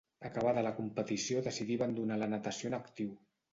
[0.27, 3.15] Acabada la competició decidí abandonar la natació en actiu.